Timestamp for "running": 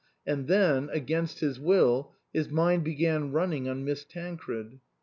3.31-3.69